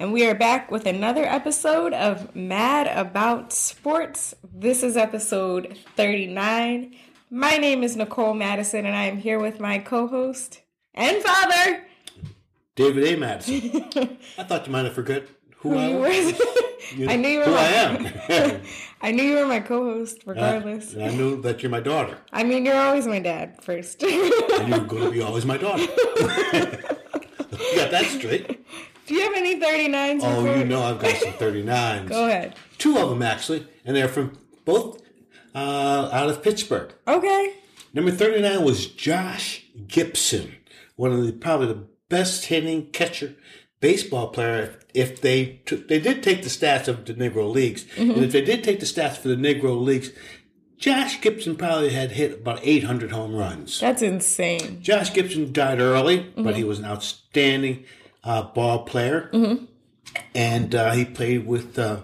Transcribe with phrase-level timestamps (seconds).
[0.00, 4.34] and we are back with another episode of Mad About Sports.
[4.50, 6.96] This is episode 39.
[7.30, 10.62] My name is Nicole Madison, and I am here with my co host
[10.94, 11.84] and father,
[12.76, 13.16] David A.
[13.18, 13.88] Madison.
[14.38, 15.24] I thought you might have forgot
[15.58, 16.40] who, who I was.
[16.96, 18.62] You I knew you were who my- I am.
[19.02, 20.94] I knew you were my co host, regardless.
[20.94, 22.18] And I knew that you're my daughter.
[22.32, 24.02] I mean, you're always my dad first.
[24.02, 25.82] And you're going to be always my daughter.
[25.82, 28.66] you got that straight.
[29.10, 30.20] Do you have any 39s?
[30.22, 32.08] Oh, before- you know I've got some 39s.
[32.08, 32.54] Go ahead.
[32.78, 33.66] Two of them, actually.
[33.84, 35.02] And they're from both
[35.52, 36.92] uh, out of Pittsburgh.
[37.08, 37.54] Okay.
[37.92, 40.54] Number 39 was Josh Gibson,
[40.94, 43.34] one of the probably the best hitting catcher
[43.80, 44.76] baseball player.
[44.94, 48.42] If they took, they did take the stats of the Negro Leagues, and if they
[48.42, 50.10] did take the stats for the Negro Leagues,
[50.78, 53.80] Josh Gibson probably had hit about 800 home runs.
[53.80, 54.80] That's insane.
[54.82, 57.84] Josh Gibson died early, but he was an outstanding
[58.24, 59.30] uh, ball player,
[60.34, 62.02] and uh, he played with uh,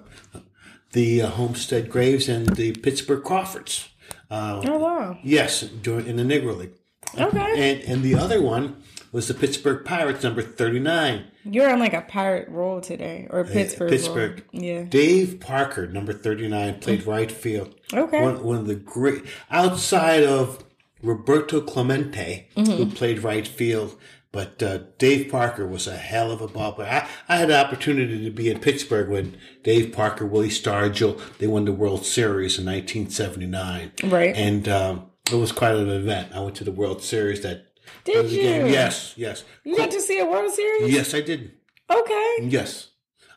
[0.93, 3.89] the uh, Homestead Grays and the Pittsburgh Crawfords.
[4.31, 5.19] Uh, Oh, wow.
[5.23, 6.73] Yes, during in the Negro League.
[7.19, 7.71] Okay.
[7.73, 8.83] And and the other one
[9.13, 11.25] was the Pittsburgh Pirates, number thirty nine.
[11.45, 13.89] You're on like a pirate roll today, or Pittsburgh.
[13.89, 14.43] Pittsburgh.
[14.53, 14.63] roll.
[14.65, 14.83] Yeah.
[14.83, 17.75] Dave Parker, number thirty nine, played right field.
[17.95, 18.21] Okay.
[18.21, 20.65] One, one of the great outside of
[21.03, 23.97] Roberto Clemente, who played right field.
[24.37, 26.91] But uh, Dave Parker was a hell of a ball player.
[26.91, 31.47] I, I had an opportunity to be in Pittsburgh when Dave Parker, Willie Stargell, they
[31.47, 33.93] won the World Series in 1979.
[34.05, 34.37] Right.
[34.37, 36.33] And um, it was quite an event.
[36.35, 37.69] I went to the World Series that.
[38.05, 38.67] Did a game.
[38.67, 38.73] you?
[38.75, 39.43] Yes, yes.
[39.65, 40.93] You got to see a World Series?
[40.93, 41.53] Yes, I did.
[41.89, 42.37] Okay.
[42.43, 42.91] Yes.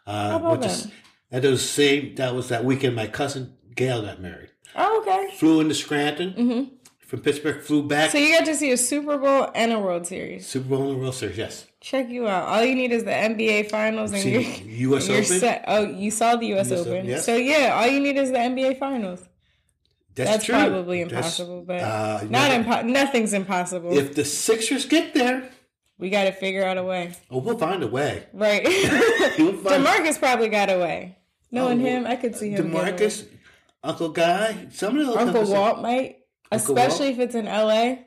[0.06, 0.92] Uh, about went that?
[1.32, 2.16] That was the same.
[2.16, 2.98] That was that weekend.
[2.98, 4.50] My cousin Gail got married.
[4.76, 5.34] Oh, okay.
[5.38, 6.72] Flew into Scranton
[7.10, 7.62] from Pittsburgh.
[7.62, 8.12] Flew back.
[8.12, 10.48] So you got to see a Super Bowl and a World Series.
[10.48, 11.38] Super Bowl and the World Series.
[11.38, 11.66] Yes.
[11.82, 12.48] Check you out.
[12.48, 15.24] All you need is the NBA Finals and See, you're, US Open?
[15.26, 15.64] set.
[15.68, 16.72] Oh, you saw the U.S.
[16.72, 17.06] US Open.
[17.06, 17.26] Yes.
[17.26, 19.26] So yeah, all you need is the NBA Finals.
[20.16, 20.56] That's, That's true.
[20.56, 23.98] probably That's- impossible, but uh, not no, impo- Nothing's impossible.
[23.98, 25.50] If the Sixers get there,
[25.98, 27.14] we got to figure out a way.
[27.32, 28.26] oh, we'll find a way.
[28.34, 28.64] Right.
[29.40, 31.18] We'll Demarcus probably got away.
[31.52, 32.72] Knowing Oh, him, I could see him.
[32.72, 33.26] Demarcus,
[33.84, 36.19] Uncle Guy, somebody will Uncle come Walt might, Uncle
[36.52, 38.06] especially if it's in L.A.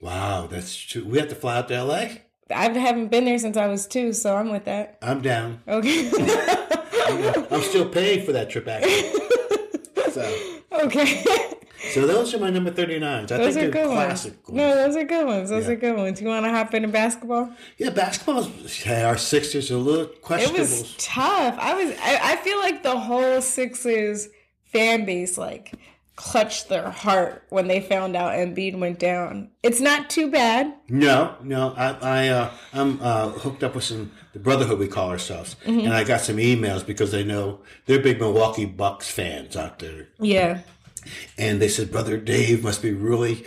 [0.00, 1.04] Wow, that's true.
[1.04, 2.22] We have to fly out to L.A.
[2.54, 4.98] I haven't been there since I was two, so I'm with that.
[5.00, 5.62] I'm down.
[5.66, 6.10] Okay.
[7.50, 9.12] I'm still paying for that trip actually.
[10.12, 11.24] So, okay.
[11.92, 13.32] so those are my number 39s.
[13.32, 14.04] I Those are think good they're ones.
[14.22, 14.48] classic.
[14.50, 15.50] No, those are good ones.
[15.50, 15.72] Those Yeah.
[15.72, 16.20] are good ones.
[16.20, 17.50] You want to hop into basketball?
[17.78, 18.46] Yeah, basketball.
[18.84, 20.58] Yeah, our Sixers are a little questionable.
[20.58, 21.56] It was tough.
[21.58, 21.96] I was.
[22.00, 24.28] I, I feel like the whole Sixers
[24.64, 25.72] fan base like
[26.16, 29.50] clutched their heart when they found out Embiid went down.
[29.62, 30.72] It's not too bad.
[30.88, 31.74] No, no.
[31.76, 35.80] I, I, uh, I'm uh, hooked up with some the brotherhood we call ourselves, Mm-hmm.
[35.86, 40.08] and I got some emails because they know they're big Milwaukee Bucks fans out there,
[40.20, 40.60] Yeah.
[41.38, 43.44] and they said, "Brother Dave must be really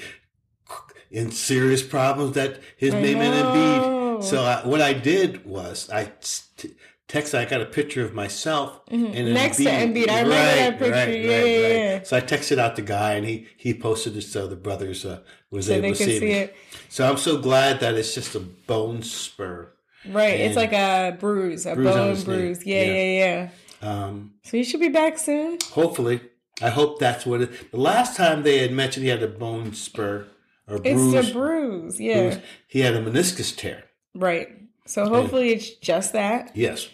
[1.11, 3.33] in serious problems that his I name and.
[3.45, 6.11] Embiid." So I, what I did was I
[6.57, 6.73] t-
[7.07, 7.35] texted.
[7.39, 9.33] I got a picture of myself and Mm-hmm.
[9.33, 10.09] Next to Embiid.
[10.09, 11.11] I remember that picture.
[11.17, 12.03] Yeah, yeah, yeah.
[12.03, 15.19] So I texted out the guy, and he he posted it so the brothers uh,
[15.51, 16.55] was So able to see, see it.
[16.89, 19.71] So I'm so glad that it's just a bone spur.
[20.09, 20.39] Right.
[20.39, 22.65] It's like a bruise, a Bruise bone bruise.
[22.65, 22.93] Yeah, Yeah.
[22.93, 23.49] yeah,
[23.81, 23.89] yeah.
[24.05, 25.57] Um, So you should be back soon.
[25.71, 26.21] hopefully,
[26.61, 27.71] I hope that's what it.
[27.71, 30.25] The last time they had mentioned he had a bone spur
[30.67, 31.13] or bruise.
[31.13, 31.99] It's a bruise.
[31.99, 32.29] Yeah.
[32.29, 33.83] bruise, he had a meniscus tear.
[34.15, 34.49] Right.
[34.85, 36.51] So hopefully it's just that.
[36.55, 36.87] Yes,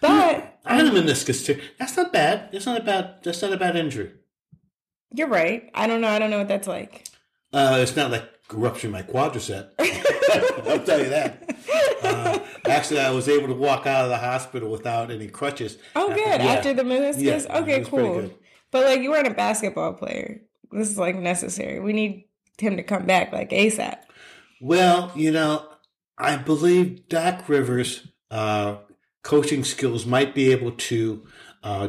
[0.00, 1.60] But I had a meniscus tear.
[1.78, 2.50] That's not bad.
[2.52, 3.16] That's not a bad.
[3.22, 4.12] That's not a bad injury.
[5.12, 5.70] you're right.
[5.74, 6.08] I don't know.
[6.08, 7.06] I don't know what that's like.
[7.52, 9.70] Uh, it's not like rupturing my quadricep.
[10.68, 11.56] I'll tell you that.
[12.02, 12.38] Uh,
[12.68, 15.78] actually, I was able to walk out of the hospital without any crutches.
[15.96, 16.40] Oh, good.
[16.40, 16.52] Yeah.
[16.52, 17.46] After the meniscus?
[17.46, 18.30] Yeah, okay, cool.
[18.70, 20.42] But like you weren't a basketball player.
[20.70, 21.80] This is like necessary.
[21.80, 22.24] We need
[22.58, 23.96] him to come back like ASAP.
[24.60, 25.66] Well, you know,
[26.18, 28.76] I believe Doc Rivers' uh,
[29.28, 31.22] coaching skills might be able to
[31.62, 31.88] uh,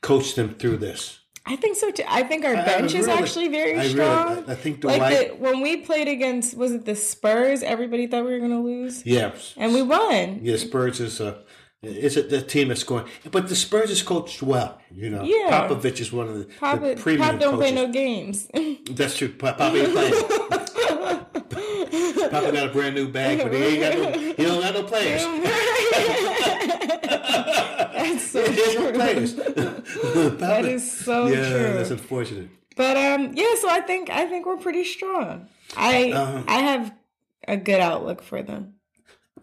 [0.00, 1.20] coach them through this.
[1.44, 2.04] I think so too.
[2.08, 4.28] I think our bench is actually very I strong.
[4.36, 7.62] really, I think like the, when we played against, was it the Spurs?
[7.62, 10.40] Everybody thought we were going to lose, yeah, and we won.
[10.42, 10.56] yeah.
[10.56, 11.38] Spurs is a
[11.82, 14.78] is it the team that's going, but the Spurs is coached well.
[14.90, 15.68] You know, Yeah.
[15.68, 18.48] Popovich is one of the, Pop, the premium Pop don't play no games.
[18.90, 19.28] That's true.
[19.28, 20.14] Pop, Pop ain't playing.
[22.30, 24.18] Papa got a brand new bag, but he ain't got no.
[24.18, 25.22] He don't got no players.
[28.12, 28.92] That's so He has no true.
[28.92, 29.34] players.
[30.40, 31.72] That is so yeah, true.
[31.74, 32.48] that's unfortunate.
[32.76, 33.54] But um, yeah.
[33.60, 35.48] So I think I think we're pretty strong.
[35.76, 36.92] I Um, I have
[37.46, 38.74] a good outlook for them.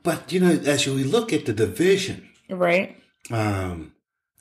[0.04, 2.96] But you know, as we look at the division, Right.
[3.32, 3.94] um,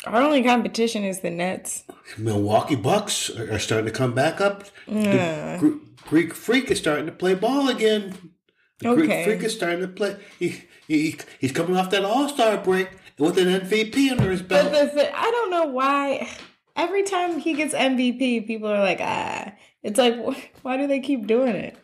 [0.07, 1.85] Our only competition is the Nets.
[2.19, 4.65] Milwaukee Bucks are, are starting to come back up.
[4.87, 5.57] Yeah.
[5.59, 8.33] The Greek Freak is starting to play ball again.
[8.81, 9.07] The Okay.
[9.07, 10.17] Greek Freak is starting to play.
[10.39, 12.89] He, he he's coming off that All Star break
[13.19, 14.95] with an MVP under his But belt.
[14.95, 16.29] the, I don't know why.
[16.77, 19.53] Every time he gets MVP, people are like, ah.
[19.83, 21.77] It's like, why do they keep doing it?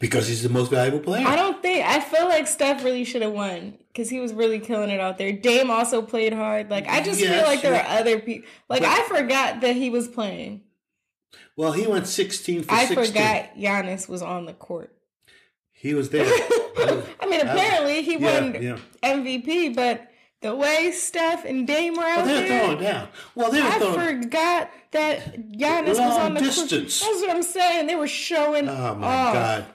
[0.00, 1.26] because he's the most valuable player.
[1.26, 1.84] I don't think.
[1.86, 5.18] I feel like Steph really should have won because he was really killing it out
[5.18, 5.32] there.
[5.32, 6.70] Dame also played hard.
[6.70, 7.96] Like I just feel like there yeah.
[7.96, 8.48] are other people.
[8.68, 10.62] Like But- I forgot that he was playing.
[11.56, 13.06] well, he went 16 for I 16.
[13.06, 14.94] forgot Giannis was on the court.
[15.72, 16.26] He was there.
[16.30, 18.78] I mean, apparently he yeah, won yeah.
[19.02, 20.08] MVP, but
[20.40, 23.08] the way Steph and Dame were Well, out they were there, throwing down.
[23.34, 24.22] Well, they were I throwing.
[24.22, 27.00] forgot that Giannis was on the distance.
[27.00, 27.12] court.
[27.12, 27.86] That's what I'm saying.
[27.86, 28.68] They were showing.
[28.68, 29.34] Oh my off.
[29.34, 29.66] God!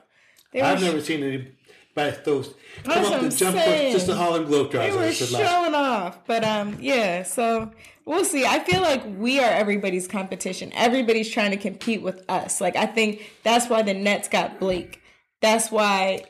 [0.52, 2.54] They I've sh- never seen anybody throw come
[2.86, 3.94] That's up and jump saying.
[3.94, 7.24] just the Harlem They were I said last- showing off, but um, yeah.
[7.24, 7.72] So
[8.06, 8.46] we'll see.
[8.46, 10.72] I feel like we are everybody's competition.
[10.74, 12.62] Everybody's trying to compete with us.
[12.62, 15.02] Like I think that's why the Nets got Blake.
[15.42, 16.24] That's why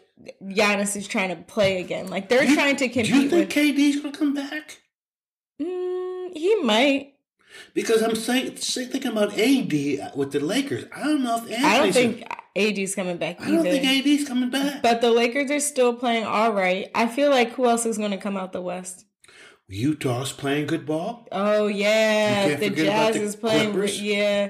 [0.44, 2.08] Giannis is trying to play again.
[2.08, 3.50] Like they're You- trying to Do you compete think with.
[3.50, 4.80] KD's going to come back?
[5.62, 7.10] Mm, he might.
[7.74, 10.86] Because I'm saying, say, thinking about AD with the Lakers.
[10.96, 11.64] I don't know if Anthony's.
[11.66, 14.82] I don't think AD's coming back I don't think AD's coming back.
[14.82, 16.90] but the Lakers are still playing all right.
[16.96, 19.06] I feel like who else is going to come out the West?
[19.68, 21.28] Utah's playing good ball.
[21.32, 23.72] Oh yeah, the Jazz the is playing.
[23.72, 24.02] Clippers.
[24.02, 24.50] Yeah,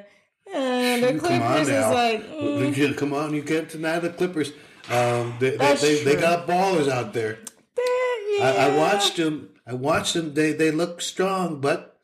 [0.54, 2.30] Uh, the Clippers is like.
[2.30, 4.51] mm, come on, you can't deny the Clippers.
[4.89, 7.39] Um, they, they, they, they got ballers out there.
[7.77, 8.44] yeah.
[8.45, 9.50] I, I watched them.
[9.65, 10.33] I watched them.
[10.33, 11.97] They they look strong, but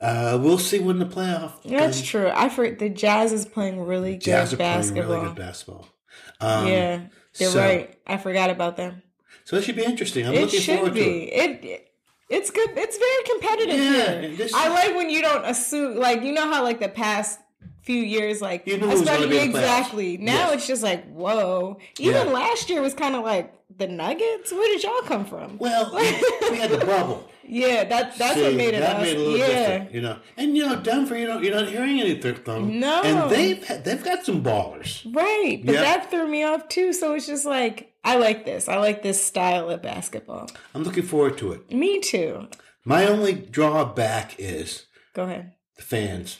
[0.00, 1.52] uh, we'll see when the playoff.
[1.64, 2.30] That's true.
[2.32, 5.04] I for the Jazz is playing really good Jazz are basketball.
[5.04, 5.88] playing really good basketball.
[6.40, 7.00] Um, yeah,
[7.38, 7.98] they're so- right.
[8.06, 9.02] I forgot about them.
[9.44, 10.24] So it should be interesting.
[10.26, 11.00] I'm It looking forward be.
[11.00, 11.64] to it.
[11.64, 11.88] It,
[12.30, 12.70] it's good.
[12.76, 14.48] It's very competitive Yeah, here.
[14.54, 15.96] I like when you don't assume.
[15.96, 17.40] Like you know how like the past
[17.82, 20.16] few years, like You knew who was gonna in the exactly.
[20.16, 20.54] Now Yes.
[20.54, 21.78] it's just like whoa.
[21.98, 22.32] Even Yeah.
[22.32, 24.52] last year was kind of like the Nuggets.
[24.52, 25.58] Where did y'all come from?
[25.58, 27.28] Well, we had the bubble.
[27.44, 28.80] Yeah, that that's what made it.
[28.80, 29.02] that us.
[29.02, 29.46] made it a little yeah.
[29.46, 30.18] different, you know.
[30.36, 32.78] And you know, Denver, you know, you're not hearing anything from.
[32.78, 33.02] No.
[33.02, 35.04] and they've they've got some ballers.
[35.14, 35.80] Right, but Yeah.
[35.82, 36.92] that threw me off too.
[36.92, 38.68] So it's just like I like this.
[38.68, 40.48] I like this style of basketball.
[40.72, 41.70] I'm looking forward to it.
[41.72, 42.46] Me too.
[42.84, 45.52] My only drawback is Go ahead.
[45.76, 46.38] the fans.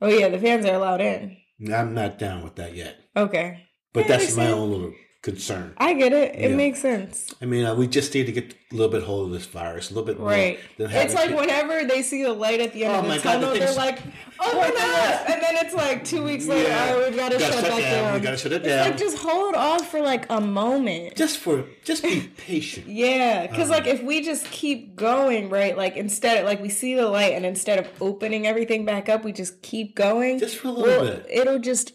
[0.00, 1.36] Oh yeah, the fans are allowed in.
[1.72, 4.92] I'm not down with that yet, Okay, but that's my own little
[5.24, 5.72] concern.
[5.78, 6.34] I get it.
[6.36, 7.34] It makes sense.
[7.40, 9.90] I mean, uh, we just need to get a little bit hold of this virus,
[9.90, 10.28] a little bit more.
[10.28, 10.60] Right.
[10.78, 13.40] It's like to- whenever they see the light at the end Oh of the God,
[13.40, 13.98] the tunnel, they're like,
[14.38, 16.90] "Open up!" And then it's like two weeks later, Yeah.
[16.94, 18.04] "Oh, we've got to shut shut back down.
[18.04, 18.86] down." We gotta shut it It's down.
[18.90, 21.16] like just hold off for like a moment.
[21.16, 22.86] just for just be patient.
[22.86, 23.78] Yeah, because Uh-huh.
[23.80, 25.76] like if we just keep going, right?
[25.76, 29.24] Like instead, of, like we see the light, and instead of opening everything back up,
[29.24, 30.38] we just keep going.
[30.38, 31.26] Just for a little well, bit.
[31.30, 31.92] It'll just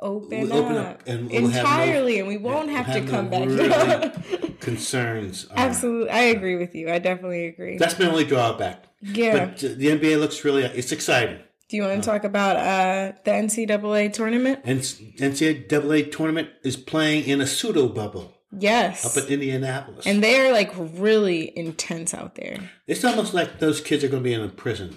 [0.00, 2.86] open, We'll open up, up and we'll have no- entirely, and we won't we'll have,
[2.86, 3.48] have to no come back.
[3.48, 5.46] really- Concerns.
[5.50, 6.90] Uh, are, Absolutely, I agree with you.
[6.90, 7.78] I definitely agree.
[7.78, 8.84] That's my only drawback.
[9.00, 9.46] yeah.
[9.46, 10.62] But uh, the NBA looks really.
[10.64, 11.38] It's exciting.
[11.68, 12.12] Do you want to uh.
[12.14, 14.64] talk about uh, the NCAA tournament?
[14.64, 19.04] NCAA tournament is playing in a pseudo bubble Yes.
[19.06, 20.06] up in Indianapolis.
[20.06, 22.58] and they are like really intense out there.
[22.88, 24.96] it's almost like those kids are going to be in a prison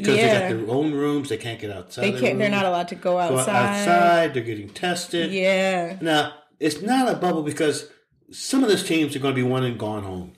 [0.00, 0.48] because Yeah.
[0.48, 1.28] they got their own rooms.
[1.28, 2.02] They can't get outside.
[2.04, 2.38] They can't.
[2.38, 3.46] They're not allowed to go outside.
[3.46, 4.34] go outside.
[4.34, 5.32] They're getting tested.
[5.32, 5.96] Yeah.
[6.00, 7.88] Now it's not a bubble because
[8.30, 10.32] some of those teams are going to be one and gone home.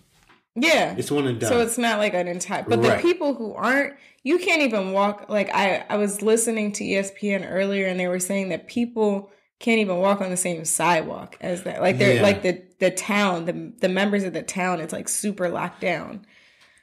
[0.55, 0.95] Yeah.
[0.97, 1.51] It's one and done.
[1.51, 2.65] So it's not like an entire.
[2.67, 2.97] But Right.
[2.97, 5.27] the people who aren't, you can't even walk.
[5.29, 9.81] Like I, I was listening to ESPN earlier, and they were saying that people can't
[9.81, 11.81] even walk on the same sidewalk as that.
[11.81, 12.23] Like they're Yeah.
[12.23, 14.81] like the the town, the the members of the town.
[14.81, 16.25] It's like super locked down.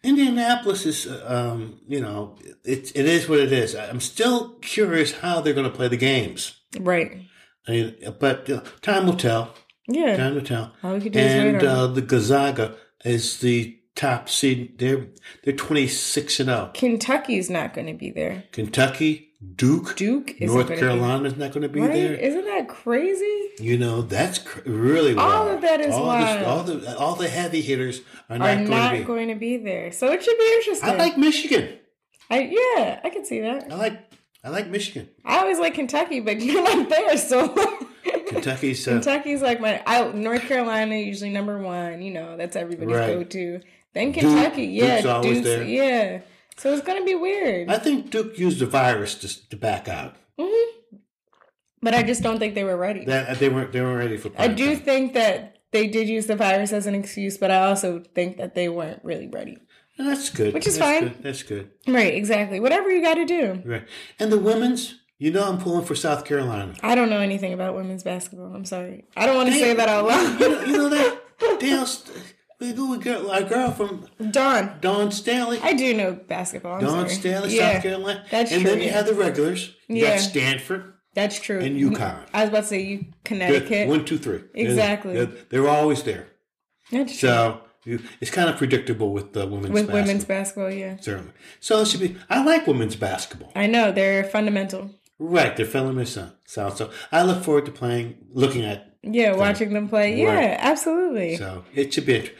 [0.05, 3.75] Indianapolis is, um, you know, it, it is what it is.
[3.75, 6.61] I'm still curious how they're going to play the games.
[6.79, 7.21] Right.
[7.67, 9.55] I mean, but uh, time will tell.
[9.87, 10.15] Yeah.
[10.15, 10.73] Time will tell.
[10.83, 14.77] All we can do And uh, the Gonzaga is the top seed.
[14.77, 15.07] They're
[15.43, 16.71] they're 26 and 0.
[16.73, 18.43] Kentucky's not going to be there.
[18.51, 21.93] Kentucky, Duke, Duke is North Carolina's not going to be Right?
[21.93, 22.13] there.
[22.13, 23.49] Isn't that crazy?
[23.59, 26.39] You know, that's cr- really All of that is all wild.
[26.39, 29.03] The, all the all the heavy hitters are not Are going not to be.
[29.03, 29.91] going to be there.
[29.91, 30.89] So it should be interesting.
[30.89, 31.77] I like Michigan.
[32.29, 33.71] I, yeah, I can see that.
[33.71, 33.99] I like
[34.43, 35.09] I like Michigan.
[35.23, 37.49] I always like Kentucky, but you're not there, so
[38.27, 42.01] Kentucky's uh, Kentucky's like my I, North Carolina usually number one.
[42.01, 43.13] You know that's everybody's Right.
[43.13, 43.61] go to.
[43.93, 45.63] Then Kentucky, yeah, Duke's always Duke's, there.
[45.63, 46.21] yeah.
[46.57, 50.15] So it's gonna be weird, I think Duke used the virus to, to back out.
[50.39, 50.97] Mm-hmm.
[51.81, 53.05] but I just don't think they were ready.
[53.05, 54.31] That they weren't they weren't ready for.
[54.37, 54.83] I do time.
[54.83, 58.55] think that they did use the virus as an excuse, but I also think that
[58.55, 59.57] they weren't really ready.
[59.97, 60.53] That's good.
[60.53, 61.03] Which is That's fine.
[61.09, 61.23] Good.
[61.23, 61.71] That's good.
[61.87, 62.59] Right, exactly.
[62.59, 63.61] Whatever you got to do.
[63.65, 63.87] Right.
[64.19, 66.75] And the women's, you know, I'm pulling for South Carolina.
[66.83, 68.53] I don't know anything about women's basketball.
[68.53, 69.05] I'm sorry.
[69.15, 70.39] I don't want to say that out You loud.
[70.39, 71.21] know, you know that?
[71.61, 72.17] Dale, St-
[72.59, 75.59] we go a girl, from Don Dawn Stanley.
[75.61, 76.75] I do know basketball.
[76.75, 77.09] I'm sorry.
[77.09, 78.25] Stanley, yeah, South Carolina.
[78.31, 79.75] that's and true, then you have the regulars.
[79.87, 80.11] You Yeah.
[80.15, 81.59] got Stanford That's true.
[81.59, 82.27] and UConn.
[82.33, 83.05] I was about to say you.
[83.23, 83.87] Connecticut.
[83.87, 84.41] One, two, three.
[84.53, 85.13] Exactly.
[85.13, 86.27] They're, they're always there.
[86.91, 87.29] That's true.
[87.29, 90.01] So you, it's kind of predictable with the women's With basketball.
[90.01, 90.97] women's basketball, yeah.
[90.99, 91.31] Certainly.
[91.59, 92.17] So it should be.
[92.29, 93.51] I like women's basketball.
[93.55, 94.91] I know they're fundamental.
[95.19, 96.33] Right, they're this.
[96.45, 98.94] So, so I look forward to playing, looking at.
[99.05, 100.19] Yeah, watching them play.
[100.19, 100.57] Yeah, Right.
[100.59, 101.37] absolutely.
[101.37, 102.31] So it should be int-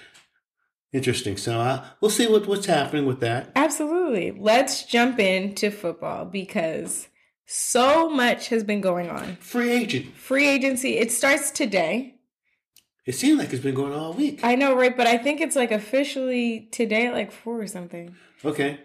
[0.92, 1.38] interesting.
[1.38, 3.52] So uh, we'll see what, what's happening with that.
[3.56, 4.32] Absolutely.
[4.32, 7.08] Let's jump into football because
[7.46, 9.36] so much has been going on.
[9.38, 10.16] Free agent.
[10.16, 12.16] Free agency, it starts today.
[13.06, 14.40] It seems like it's been going all week.
[14.44, 14.98] I know, right?
[14.98, 18.16] But I think it's like officially today at like four or something.
[18.44, 18.80] Okay.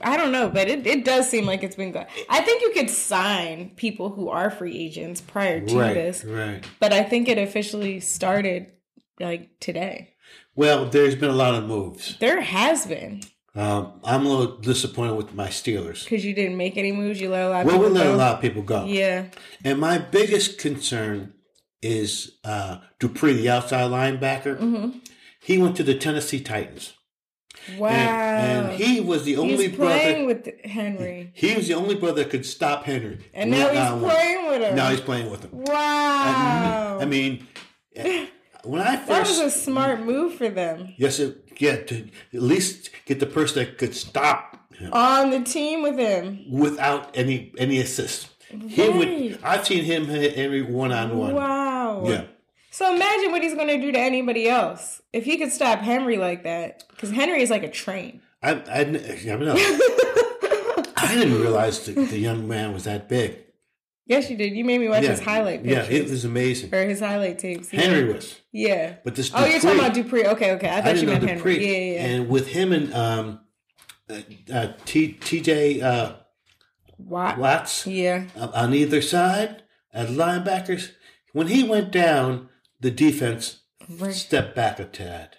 [0.00, 2.06] I don't know, but it, it does seem like it's been good.
[2.30, 5.94] I think you could sign people who are free agents prior to Right.
[5.94, 6.64] this, Right.
[6.80, 8.68] but I think it officially started
[9.20, 10.14] like today.
[10.54, 12.16] Well, there's been a lot of moves.
[12.18, 13.22] There has been
[13.54, 16.04] Um, I'm a little disappointed with my Steelers.
[16.04, 17.20] because you didn't make any moves.
[17.20, 18.14] You let a lot of Well, we people let go.
[18.14, 18.86] a lot of people go.
[18.86, 19.26] Yeah,
[19.62, 21.34] And my biggest concern
[21.82, 24.58] is uh, Dupree, the outside linebacker.
[24.58, 24.90] hmm
[25.42, 26.94] He went to the Tennessee Titans.
[27.78, 27.88] Wow.
[27.88, 29.92] And, and he was the only he's brother.
[29.98, 33.18] playing with Henry, He was the only brother that could stop Henry.
[33.34, 34.76] and now he's playing with him.
[34.76, 35.50] Now he's playing with him.
[35.52, 36.98] wow.
[37.00, 37.46] I mean,
[38.64, 39.08] when I first.
[39.08, 43.26] That was a smart move for them yes, it, yeah, to at least get the
[43.26, 46.50] person that could stop him on the team with him.
[46.50, 48.28] without any any assist.
[48.68, 49.38] He would.
[49.42, 51.34] I've seen him hit Henry one on one.
[51.34, 52.04] Wow.
[52.06, 52.24] Yeah,
[52.72, 56.16] So imagine what he's going to do to anybody else if he could stop Henry
[56.16, 56.84] like that.
[56.88, 58.22] Because Henry is like a train.
[58.42, 58.84] I, I, I
[59.36, 59.54] know.
[60.96, 63.36] I didn't realize the, the young man was that big.
[64.06, 64.54] yes, you did.
[64.56, 66.74] You made me watch his highlight Yeah, it was amazing.
[66.74, 67.72] or his highlight tapes.
[67.72, 67.80] Yeah.
[67.82, 68.94] Henry was, Yeah.
[69.04, 69.30] but this.
[69.34, 70.26] Oh, you're talking about Dupree.
[70.26, 70.68] Okay, okay.
[70.68, 71.52] I I thought you didn't know meant Dupree.
[71.64, 71.66] Henry.
[71.66, 72.14] Yeah, yeah, yeah.
[72.16, 73.40] And with him and um,
[74.08, 74.20] uh,
[74.52, 76.14] uh, T, TJ uh,
[76.98, 77.36] Watt.
[77.38, 78.24] Watts Yeah.
[78.36, 79.62] on either side
[79.92, 80.92] as linebackers,
[81.32, 82.48] when he went down,
[82.82, 84.14] the defense Right.
[84.14, 85.36] stepped back a tad.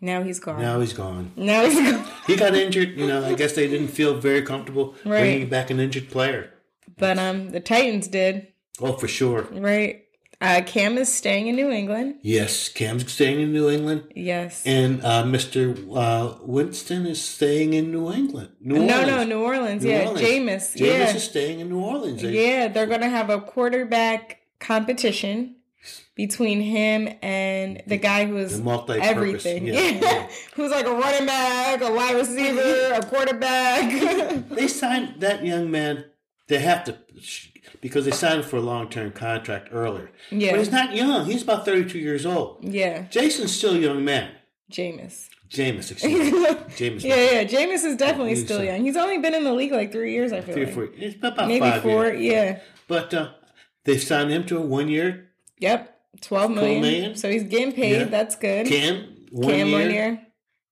[0.00, 0.60] Now he's gone.
[0.60, 1.32] Now he's gone.
[1.36, 2.04] Now he's gone.
[2.26, 2.90] He got injured.
[2.98, 5.20] You know, I guess they didn't feel very comfortable Right.
[5.22, 6.52] bringing back an injured player.
[6.98, 8.48] But um, the Titans did
[8.80, 9.48] Oh, for sure.
[9.52, 10.02] right.
[10.38, 12.16] Uh, Cam is staying in New England.
[12.20, 14.62] Yes, Cam's staying in New England, Yes.
[14.66, 15.74] and uh, Mr.
[15.96, 18.50] Uh, Winston is staying in New England.
[18.60, 19.06] New no, Orleans.
[19.06, 19.82] no, New Orleans.
[19.82, 20.20] New yeah, Orleans.
[20.20, 20.76] Jameis.
[20.76, 21.16] Jameis yeah.
[21.16, 22.22] is staying in New Orleans.
[22.22, 25.55] Yeah, they're gonna have a quarterback competition
[26.16, 29.66] between him and the guy who multi-purpose, everything.
[29.66, 30.28] yeah, Yeah.
[30.54, 34.48] who's like a running back, a wide receiver, a quarterback.
[34.50, 36.06] They signed that young man.
[36.48, 36.96] They have to
[37.80, 40.10] because they signed for a long term contract earlier.
[40.30, 40.52] Yeah.
[40.52, 41.26] But he's not young.
[41.26, 42.64] He's about thirty two years old.
[42.64, 44.30] yeah, Jason's still a young man.
[44.72, 45.28] Jameis.
[45.50, 46.38] Jameis, excuse me.
[46.78, 47.04] Jameis.
[47.04, 47.44] Yeah, yeah.
[47.44, 48.82] Jameis is definitely He's, still uh, young.
[48.84, 50.32] He's only been in the league like three years.
[50.32, 50.88] I feel Three or like four.
[50.96, 52.06] It's about maybe five four.
[52.06, 52.20] years.
[52.20, 52.60] Yeah.
[52.88, 53.30] But uh,
[53.84, 55.95] they've signed him to a one year Yep.
[56.20, 56.80] Twelve million.
[56.82, 57.16] million.
[57.16, 57.92] So he's getting paid.
[58.00, 58.04] Yeah.
[58.04, 58.66] That's good.
[58.66, 59.04] Cam.
[59.30, 59.78] One Cam year.
[59.80, 60.22] one year.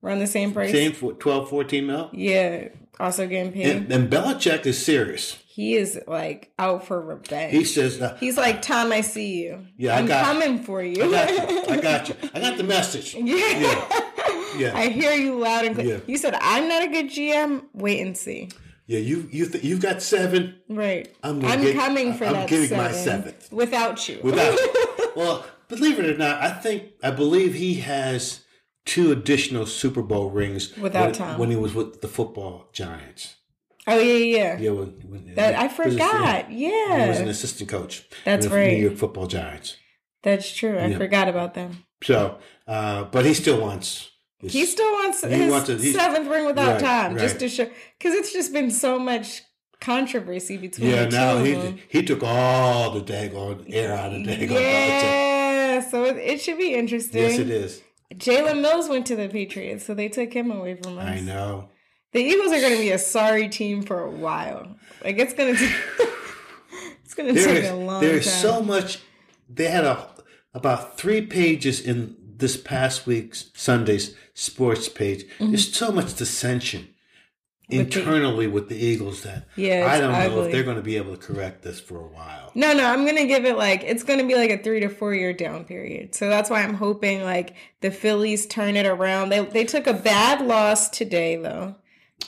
[0.03, 0.71] Run the same price.
[0.71, 2.11] Same for 12, 14 mil.
[2.13, 2.69] Yeah.
[3.01, 3.75] Also getting paid.
[3.77, 5.39] And, and Belichick is serious.
[5.47, 7.53] he is like out for revenge.
[7.53, 9.67] He says, uh, He's like, Tom, I see you.
[9.79, 11.03] Yeah, I I'm got- coming for you.
[11.05, 11.63] I got you.
[11.75, 12.15] I got you.
[12.35, 13.15] I got the message.
[13.19, 13.35] yeah.
[13.59, 14.01] Yeah.
[14.59, 14.73] Yeah.
[14.77, 15.97] I hear you loud and clear.
[15.97, 16.01] Yeah.
[16.07, 17.65] You said I'm not a good GM.
[17.73, 18.51] Wait and see.
[18.87, 21.13] Yeah, you you th- you've got seven Right.
[21.23, 23.51] I'm I'm, get- coming for I'm that getting seven my seventh.
[23.51, 24.21] without you.
[24.23, 24.59] without.
[25.17, 28.45] Well, believe it or not, I think I believe he has
[28.87, 31.39] two additional Super Bowl rings Without when, Tom.
[31.39, 33.37] when he was with the football Giants.
[33.87, 34.37] oh yeah, yeah.
[34.37, 34.59] yeah.
[34.59, 36.51] Yeah, when, when That I forgot.
[36.53, 37.03] Yeah.
[37.05, 38.05] He was an assistant coach.
[38.25, 38.73] That's with the right.
[38.73, 39.77] New York Football Giants.
[40.23, 40.79] that's true.
[40.79, 40.99] I Yeah.
[40.99, 41.85] forgot about them.
[42.03, 44.11] So, uh, but he still wants.
[44.39, 45.69] his- He still wants He his wants.
[45.69, 47.67] He's- seventh ring without Right, Tom, just to show
[47.99, 49.43] because it's just been so much
[49.81, 54.25] controversy between yeah, the two now he he took all the daggone air out of
[54.25, 54.61] the daggone.
[54.61, 57.23] Yeah, so it, it should be interesting.
[57.23, 57.83] Yes, it is.
[58.15, 61.09] Jalen Mills went to the Patriots, so they took him away from us.
[61.09, 61.71] I know.
[62.13, 64.77] The Eagles are going to be a sorry team for a while.
[65.03, 65.77] Like it's going to take
[67.05, 68.19] it's going to take is a long there time.
[68.21, 69.01] is so much.
[69.49, 70.09] They had a
[70.55, 75.25] about three pages in this past week's Sunday's sports page.
[75.25, 75.49] Mm-hmm.
[75.49, 76.94] There's so much dissension.
[77.69, 80.83] With the- internally with the Eagles that Yeah, I don't know if they're going to
[80.83, 82.51] be able to correct this for a while.
[82.55, 85.15] No, no, I'm gonna give it like it's gonna be like a three to four
[85.15, 86.15] year down period.
[86.15, 89.31] So that's why I'm hoping like the Phillies turn it around.
[89.31, 91.77] They they took a bad loss today though.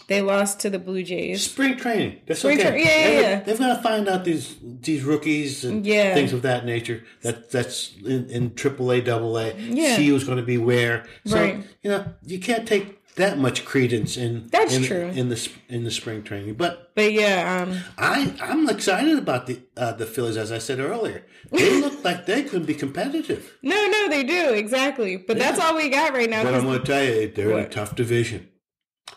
[0.09, 1.45] They lost to the Blue Jays.
[1.45, 2.21] Spring training.
[2.26, 2.69] That's Spring okay.
[2.71, 3.40] tra- yeah, yeah, They've- yeah.
[3.40, 6.14] They've got to find out these these rookies and Yeah.
[6.14, 7.05] things of that nature.
[7.23, 9.55] That that's in, in AAA, Double A.
[9.57, 9.97] Yeah.
[9.97, 11.05] See who's going to be where.
[11.26, 11.62] So Right.
[11.83, 15.06] you know you can't take that much credence in That's in, true.
[15.08, 16.54] in the in the spring training.
[16.54, 20.37] But But yeah, um, I I'm excited about the uh, the Phillies.
[20.37, 23.56] As I said earlier, they look like they could be competitive.
[23.62, 25.16] no, no, they do exactly.
[25.16, 26.42] But that's all we got right now.
[26.44, 28.49] But I'm going to tell you, they're in a tough division.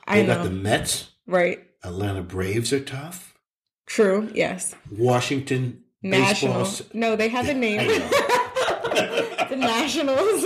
[0.08, 1.12] I They got know, the Mets.
[1.28, 1.60] right?
[1.84, 3.38] Atlanta Braves are tough.
[3.86, 4.30] True.
[4.34, 4.76] Yes.
[4.92, 6.60] Washington National.
[6.64, 6.88] baseball.
[6.94, 7.88] No, they have a name.
[9.50, 10.46] the Nationals.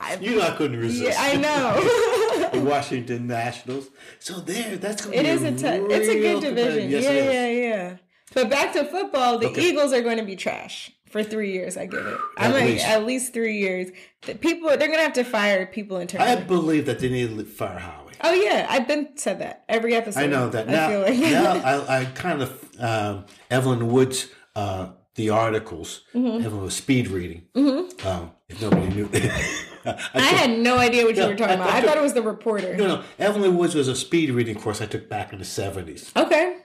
[0.00, 1.02] I, You know I couldn't resist.
[1.10, 1.80] yeah, I know.
[2.52, 3.88] the Washington Nationals.
[4.18, 6.90] So there, that's going to It be is a t- it's a good division.
[6.90, 7.96] Yes, yeah, yeah, yeah.
[8.34, 9.68] But back to football, the Okay.
[9.70, 11.76] Eagles are going to be trash for three years.
[11.78, 12.18] I give it.
[12.36, 12.84] I'm At like least.
[12.86, 13.90] at least three years.
[14.26, 16.30] The people they're going to have to fire people internally.
[16.32, 18.12] I believe that they need to fire Howie.
[18.22, 20.20] oh yeah, I've been said that every episode.
[20.20, 21.02] I know that I now.
[21.02, 21.52] like now
[21.88, 26.02] I, I kind of um, Evelyn Woods uh, the articles.
[26.14, 26.44] Mm-hmm.
[26.44, 27.42] Evelyn was speed reading.
[27.56, 29.08] Um, if nobody knew,
[29.88, 31.70] I, I had no idea what you were talking I- about.
[31.70, 32.76] I I thought it was the reporter.
[32.76, 33.04] no, no.
[33.18, 36.10] Evelyn Woods was a speed reading course I took back in the seventies.
[36.16, 36.58] Okay.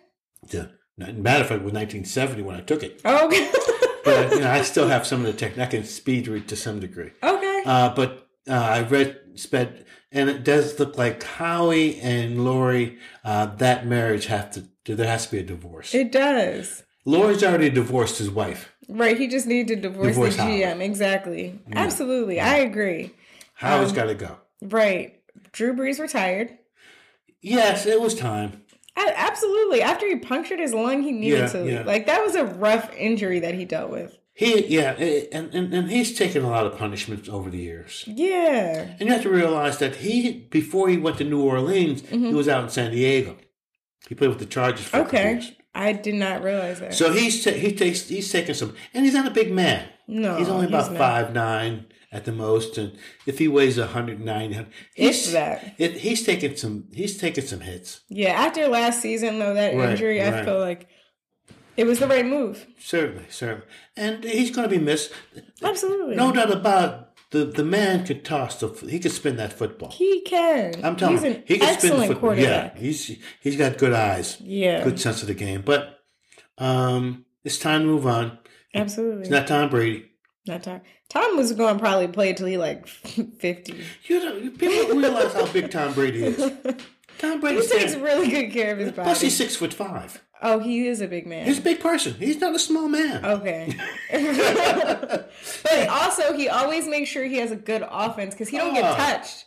[0.51, 0.65] Yeah.
[0.98, 3.01] Matter of fact, it was 1970 when I took it.
[3.06, 3.51] Oh, okay.
[4.06, 5.65] But you know, I still have some of the technique.
[5.65, 7.12] I can speed read to some degree.
[7.24, 7.63] okay.
[7.65, 12.98] Uh, but uh, I read sped, and it does look like Howie and Lurie.
[13.24, 14.94] Uh, that marriage have to.
[14.94, 15.96] There has to be a divorce.
[15.96, 16.84] it does.
[17.08, 18.73] Lurie's already divorced his wife.
[18.90, 19.18] Right.
[19.18, 20.54] He just needed to divorce, Divorce the Howard.
[20.80, 20.82] GM.
[20.82, 21.60] Exactly.
[21.74, 22.40] Absolutely.
[22.40, 23.12] I agree.
[23.56, 24.38] Howie's Um, got to go.
[24.62, 25.20] Right.
[25.52, 26.58] Drew Brees retired.
[27.42, 28.62] Yes, it was time.
[28.96, 29.82] Absolutely.
[29.82, 31.66] After he punctured his lung, he needed Yeah, to.
[31.72, 31.84] yeah.
[31.84, 34.18] Like that was a rough injury that he dealt with.
[34.36, 38.04] He, yeah, and, and and he's taken a lot of punishments over the years.
[38.08, 38.88] Yeah.
[39.00, 42.48] And you have to realize that he, before he went to New Orleans, he was
[42.48, 43.38] out in San Diego.
[44.10, 45.31] He played with the Chargers for a couple Okay.
[45.34, 45.51] years.
[45.75, 46.94] I did not realize that.
[46.94, 49.88] So he's ta- he takes he's taking some, and he's not a big man.
[50.07, 50.98] no, he's only about not.
[50.98, 55.74] five nine at the most, and if he weighs 109, he's that.
[55.79, 58.01] It, he's taking some he's taking some hits.
[58.07, 58.33] Yeah.
[58.33, 60.88] After last season, though, that Right, injury, I feel like
[61.75, 62.68] it was the right move.
[62.77, 63.66] Certainly, certainly,
[63.98, 65.12] and he's going to be missed.
[65.64, 66.16] Absolutely.
[66.16, 67.07] No doubt about it.
[67.33, 69.89] The the man could toss the he could spin that football.
[69.91, 70.75] He can.
[70.85, 72.35] I'm telling He's you, an he can spin the football.
[72.37, 74.83] Yeah, he's he's got good eyes, Yeah.
[74.83, 75.63] good sense of the game.
[75.65, 76.00] But
[76.59, 78.37] um, it's time to move on.
[78.75, 79.22] Absolutely.
[79.22, 80.05] It's not Tom Brady.
[80.46, 80.81] Not Tom.
[81.09, 82.87] Tom was going to probably play till he like
[83.39, 83.83] fifty.
[84.07, 86.51] You know, people don't realize how big Tom Brady is.
[87.24, 89.05] Tom He takes standing- really good care of his body.
[89.05, 90.22] Plus, he's six foot five.
[90.42, 91.46] Oh, he is a big man.
[91.46, 92.16] He's a big person.
[92.16, 93.24] He's not a small man.
[93.24, 93.74] Okay.
[95.64, 98.83] but also, he always makes sure he has a good offense because he don't get
[98.83, 98.96] Oh.
[98.96, 99.46] touched.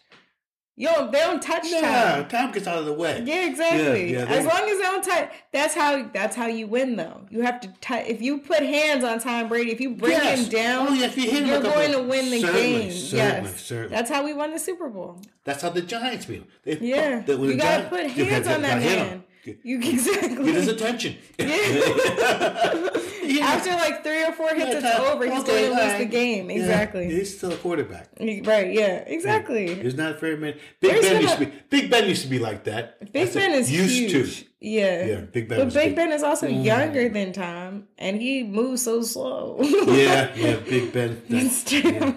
[0.78, 2.28] You don't, they don't touch Yeah, Tom.
[2.28, 3.22] Time gets out of the way.
[3.24, 4.12] Yeah, exactly.
[4.12, 6.96] Yeah, yeah, as long as they don't touch, that's how that's how you win.
[6.96, 8.04] Though you have to touch.
[8.06, 10.42] If you put hands on Tom Brady, if you bring Yes.
[10.44, 12.92] him down, Oh, yeah, if you hit you're going to win the Certainly, game.
[12.92, 13.88] certainly, yes, certainly.
[13.96, 15.18] that's how we won the Super Bowl.
[15.44, 16.46] That's how the Giants beat him.
[16.64, 19.06] They, Yeah, they- you gotta put hands on that gotta hit him.
[19.08, 19.24] man.
[19.62, 20.44] You exactly.
[20.44, 21.16] Get his attention.
[21.38, 22.90] Yeah.
[23.42, 25.24] After like three or four hits, Yeah, it's over.
[25.30, 26.50] He's going to lose the game.
[26.50, 27.06] Yeah, Exactly.
[27.06, 28.08] he's still a quarterback.
[28.20, 28.72] Right.
[28.72, 29.04] Yeah.
[29.06, 29.74] Exactly.
[29.74, 30.58] There's not very many.
[30.80, 31.52] Big There's Ben not- used to be.
[31.70, 33.12] Big Ben used to be like that.
[33.12, 34.40] Big Ben is used huge.
[34.40, 34.44] to.
[34.60, 35.04] Yeah.
[35.04, 35.96] Yeah, Big Ben But Big big.
[35.96, 39.58] Ben is also younger than Tom, and he moves so slow.
[39.60, 41.22] Yeah, yeah, Big Ben.
[41.28, 42.12] That's, yeah,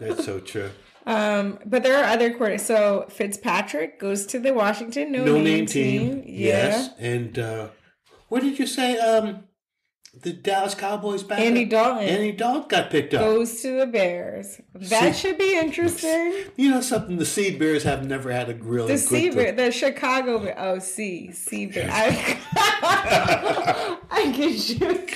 [0.00, 0.70] that's so true.
[1.06, 2.62] Um, but there are other quarters.
[2.62, 6.00] So Fitzpatrick goes to the Washington no, No name, name team.
[6.10, 6.22] team.
[6.26, 6.46] Yeah.
[6.46, 6.90] Yes.
[6.98, 7.68] And uh,
[8.28, 8.98] what did you say?
[8.98, 9.44] Um,
[10.14, 11.40] the Dallas Cowboys back.
[11.40, 13.22] Andy Dalton Andy Dalton got picked up.
[13.22, 14.60] goes to the Bears.
[14.74, 16.34] That See- should be interesting.
[16.56, 17.16] You know something?
[17.16, 18.98] The Sea Bears have never had a really The.
[18.98, 20.54] Sea Bear, the Chicago oh, Bear.
[20.58, 21.88] Oh, Sea, Sea Bear.
[21.90, 22.38] I,
[24.10, 25.06] I get you.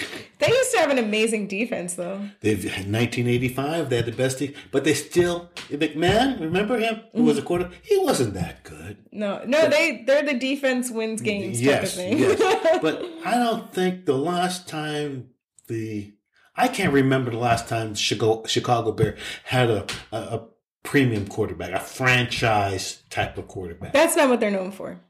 [0.86, 2.20] They used to have an amazing defense, though.
[2.40, 3.90] They've in 1985.
[3.90, 5.50] They had the best team, but they still.
[5.70, 7.00] McMahon, remember him?
[7.12, 7.46] Who was a Mm-hmm.
[7.46, 7.70] quarter?
[7.82, 8.98] He wasn't that good.
[9.12, 12.18] No, no, they they're the defense wins games type of thing.
[12.18, 12.78] yes.
[12.82, 15.30] But I don't think the last time
[15.68, 16.12] the
[16.56, 20.46] I can't remember the last time Chicago, Chicago Bear had a, a, a
[20.82, 23.92] premium quarterback, a franchise type of quarterback.
[23.92, 25.00] That's not what they're known for.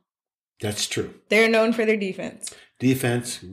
[0.61, 1.15] That's true.
[1.29, 2.51] They're known for their defense.
[2.79, 3.45] Defense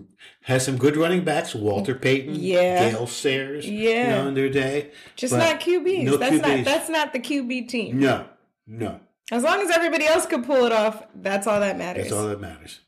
[0.43, 1.55] has some good running backs.
[1.55, 2.91] Walter Payton, Yeah.
[2.91, 4.15] Dale Sayers, you Yeah.
[4.15, 4.91] know, in their day.
[5.15, 6.03] Just not QBs.
[6.03, 6.65] no that's not QBs.
[6.65, 7.99] that's not the QB team.
[7.99, 8.25] No,
[8.67, 8.99] no.
[9.31, 12.03] As long as everybody else could pull it off, that's all that matters.
[12.03, 12.81] That's all that matters.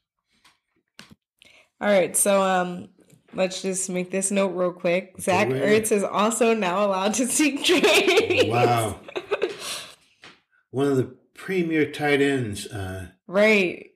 [1.82, 2.90] All right, so um,
[3.34, 5.16] let's just make this note real quick.
[5.20, 5.48] Zach.
[5.50, 8.50] Ertz is also now allowed to seek trade.
[8.50, 9.00] Wow.
[10.72, 12.68] One of the premier tight ends.
[12.68, 13.92] Uh, right.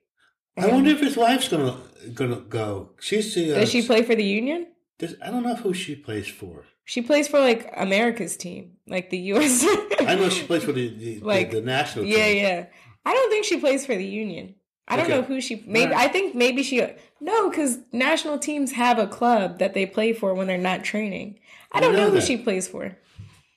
[0.60, 1.76] I wonder if his wife's gonna
[2.14, 2.90] gonna go.
[3.00, 3.52] She's the.
[3.52, 4.66] Uh, Does she play for the Union?
[4.98, 6.64] does- I don't know who she plays for.
[6.84, 9.64] She plays for like America's team, like the U.S.
[10.00, 12.14] I know she plays for the the, Like, the, the national team.
[12.16, 12.66] yeah, yeah.
[13.04, 14.54] I don't think she plays for the Union.
[14.88, 15.14] I don't Okay.
[15.14, 15.62] know who she.
[15.66, 16.08] Maybe Alright.
[16.08, 16.84] I think maybe she.
[17.20, 21.38] No, because national teams have a club that they play for when they're not training.
[21.72, 22.96] I I don't know know, who she plays for.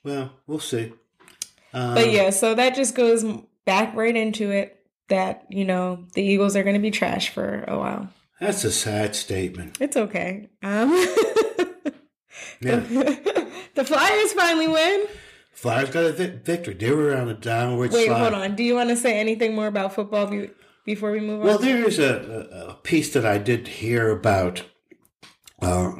[0.04, 0.92] Well, we'll see.
[1.72, 3.24] Um, But yeah, so that just goes
[3.64, 7.64] back right into it that you know the Eagles are going to be trash for
[7.68, 8.08] a while.
[8.40, 9.78] that's a sad statement.
[9.80, 10.48] It's okay.
[10.62, 10.90] Um,
[12.60, 12.80] Yeah.
[13.74, 15.06] the Flyers finally win.
[15.52, 16.74] Flyers got a vi- victory.
[16.74, 18.18] They were on a downward Wait, slide.
[18.18, 18.56] hold on.
[18.56, 20.50] Do you want to say anything more about football be-
[20.86, 21.46] before we move on?
[21.46, 24.62] Well, there is a, a, a piece that I did hear about
[25.60, 25.92] uh,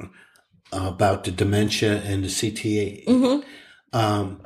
[0.73, 3.05] about the dementia and the CTE.
[3.07, 3.45] Mhm.
[3.93, 4.41] Um,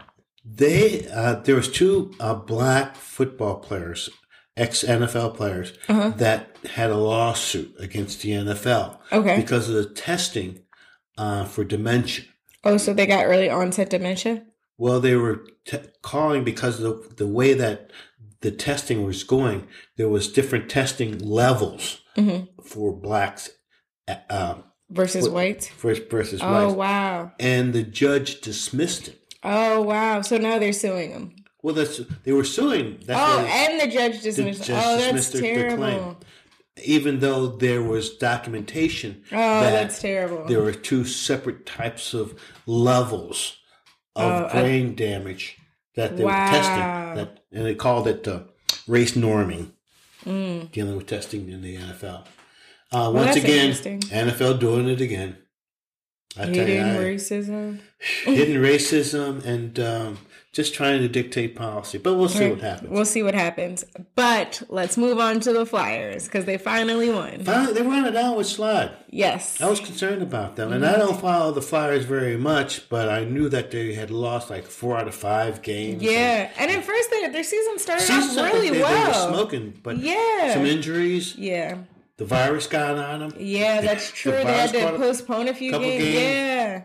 [0.45, 4.11] they uh, there was two uh, black football players,
[4.59, 6.11] ex NFL players, Uh-huh.
[6.17, 9.37] that had a lawsuit against the NFL Okay.
[9.37, 10.61] because of the testing
[11.17, 12.25] uh, for dementia.
[12.65, 14.45] Oh, so they got early onset dementia.
[14.77, 17.91] Well, they were t- calling because of the, the way that
[18.41, 19.67] the testing was going.
[19.97, 22.49] There was different testing levels Mhm.
[22.65, 23.51] for blacks
[24.07, 25.69] uh, um, versus What- whites.
[25.69, 27.33] versus, versus Oh whites, wow.
[27.41, 29.19] and the judge dismissed it.
[29.43, 30.23] Oh wow.
[30.23, 31.35] So now they're suing them.
[31.69, 32.99] Well, that's they were suing.
[33.05, 34.65] That's Oh, and the judge dismissed.
[34.65, 35.91] judge oh, that's their- their claim.
[35.99, 36.21] terrible.
[36.83, 40.47] even though there was documentation Oh, that that's terrible.
[40.47, 42.35] there were two separate types of
[42.67, 43.57] levels
[44.17, 45.57] of Oh, I- brain damage
[45.97, 46.47] that they Wow.
[46.47, 47.17] were testing.
[47.17, 48.45] That and they called it uh,
[48.87, 49.73] race norming,
[50.25, 50.71] Mm.
[50.73, 52.25] dealing with testing in the NFL.
[52.91, 53.73] Uh, Well, once again.
[53.73, 55.37] NFL doing it again.
[56.37, 57.79] I tell you, Hidden I- racism.
[58.25, 60.19] hidden racism and um,
[60.53, 61.99] just trying to dictate policy.
[61.99, 62.91] But we'll see what happens.
[62.91, 63.85] We'll see what happens.
[64.15, 67.45] But let's move on to the Flyers because they finally won.
[67.45, 68.91] Finally, they ran it a with slide.
[69.11, 69.61] Yes.
[69.61, 71.01] I was concerned about them, and I mm-hmm.
[71.01, 74.97] don't follow the Flyers very much, but I knew that they had lost like four
[74.97, 76.03] out of five games.
[76.03, 76.51] Yeah.
[76.59, 79.13] And at first, they, their season started Season off really they, well.
[79.13, 80.55] they were smoking, but Yeah.
[80.55, 81.77] some injuries, yeah.
[82.17, 83.35] the virus got on them.
[83.39, 84.33] Yeah, that's The true.
[84.33, 86.03] they had to postpone a few games.
[86.03, 86.15] games.
[86.15, 86.83] Yeah.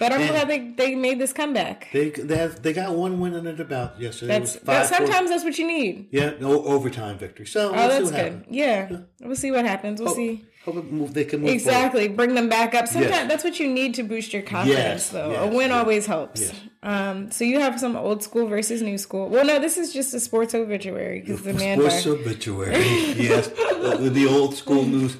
[0.00, 1.88] But I'm And- glad they, they made this comeback.
[1.92, 4.38] They they, have, they got one win under the belt yesterday.
[4.38, 6.08] That's it was that, five, four- sometimes that's what you need.
[6.10, 7.46] yeah, no overtime victory.
[7.46, 8.32] So oh, we'll Oh, see that's what good.
[8.32, 8.46] happens.
[8.48, 8.96] Yeah.
[9.20, 10.00] We'll see what happens.
[10.00, 10.44] We'll Hope, see.
[10.64, 11.54] Hope it move, they can move forward.
[11.54, 12.08] Exactly.
[12.08, 12.86] Bring them back up.
[12.86, 13.28] Sometimes Yes.
[13.28, 15.30] that's what you need to boost your confidence, Yes, though.
[15.32, 16.52] yes, a win always helps.
[16.82, 19.28] Um, so you have some old school versus new school.
[19.28, 21.78] Well, no, this is just a sports obituary because the man.
[21.78, 22.78] Sports bar- obituary,
[23.16, 25.16] yes, the old school news,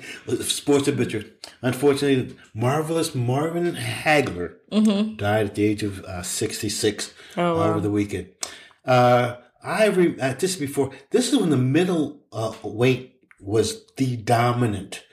[0.47, 1.31] sports obituary.
[1.63, 4.55] Unfortunately, marvelous Marvin Hagler
[5.17, 7.41] died at the age of uh, sixty-six Mm-hmm.
[7.41, 7.71] Oh, wow.
[7.71, 8.27] over the weekend.
[8.85, 10.91] Uh, I re- uh, this before.
[11.11, 15.05] This is when the middle uh, weight was the dominant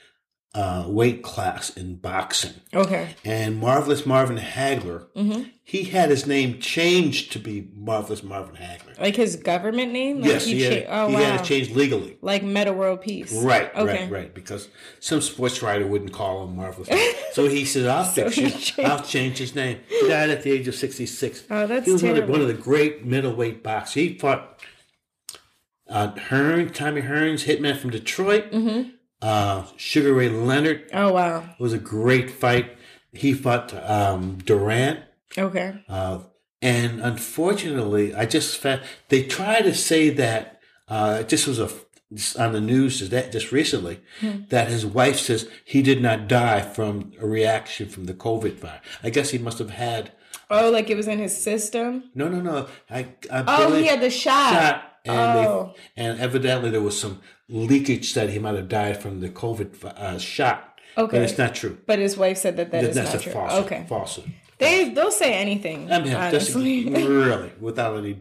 [0.53, 3.15] uh, weight class in boxing, Okay.
[3.23, 5.05] and marvelous Marvin Hagler.
[5.15, 5.43] Mm-hmm.
[5.63, 8.97] He had his name changed to be marvelous Marvin Hagler.
[8.99, 10.21] Like his government name?
[10.21, 11.19] Like Yes, he, had, cha- oh, he wow.
[11.21, 12.17] had it changed legally.
[12.21, 13.33] Like Metta World Peace.
[13.33, 14.03] Right, Okay.
[14.03, 14.33] right, right.
[14.33, 16.89] Because some sports writer wouldn't call him marvelous.
[17.33, 18.79] so he said, "I'll fix he it.
[18.79, 21.43] I'll change his name." He died at the age of sixty-six.
[21.51, 22.31] Oh, that's he was one of, terrible.
[22.31, 23.93] one of the great middleweight boxers.
[23.93, 24.59] He fought
[25.89, 28.51] uh, Hearn, Tommy Hearns, hitman from Detroit.
[28.51, 28.89] Mm-hmm.
[29.21, 31.39] Uh, Sugar Ray Leonard Oh, wow.
[31.57, 32.77] it was a great fight.
[33.13, 34.99] He fought um, Durant.
[35.37, 35.83] Okay.
[35.89, 36.19] Uh,
[36.61, 41.69] and unfortunately, I just found they try to say that uh, this was a
[42.39, 43.99] on the news that just recently
[44.47, 48.79] that his wife says he did not die from a reaction from the COVID virus.
[49.03, 50.13] I guess he must have had
[50.49, 52.05] Oh, like it was in his system?
[52.15, 52.67] no, no, no.
[52.89, 54.53] I, I Oh, he had the shot.
[54.53, 55.73] shot, and Oh.
[55.97, 59.83] they, and evidently there was some leakage that he might have died from the COVID
[59.85, 60.79] uh, shot.
[60.97, 61.17] Okay.
[61.17, 61.77] but it's not true.
[61.85, 63.31] But his wife said that that is That's not a true.
[63.33, 63.65] falsehood.
[63.65, 63.85] Okay.
[63.87, 64.33] Falsehood.
[64.57, 66.89] They, they'll say anything, I mean, honestly.
[66.89, 68.19] really without any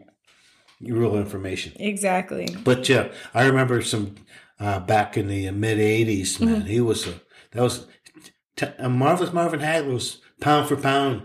[0.83, 1.73] real information.
[1.81, 2.49] exactly.
[2.65, 4.17] But yeah, I remember some
[4.61, 6.39] uh, back in the mid '80s.
[6.41, 6.67] Man, Mm-hmm.
[6.67, 7.15] he was a
[7.53, 7.87] that was
[8.57, 11.23] t- a marvelous Marvin Hagler was pound for pound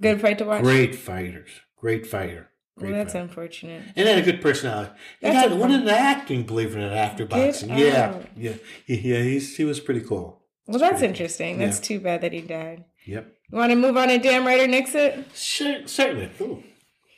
[0.00, 0.62] Good fight to watch.
[0.62, 3.24] great fighters, great fighter, Well, that's fighter.
[3.24, 3.82] unfortunate.
[3.94, 4.90] and had a good personality.
[5.20, 7.70] He That's got one in the acting, believe it or not, after boxing.
[7.70, 7.78] out.
[7.78, 8.52] Yeah, yeah,
[8.84, 9.22] He- yeah.
[9.22, 10.42] He's he was pretty cool.
[10.66, 11.58] Well, that's interesting.
[11.58, 11.84] That's Yeah.
[11.98, 12.84] too bad that he died.
[13.06, 15.24] Yep, You want to move on to Damn Right or Nix It?
[15.34, 16.30] sure, certainly.
[16.40, 16.62] Ooh.